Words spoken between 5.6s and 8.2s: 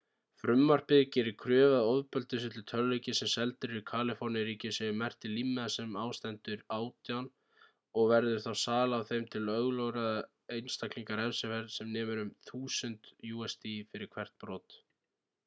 sem á stendur 18 og